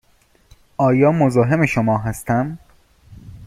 [0.77, 2.57] آیا مزاحم شما هستم؟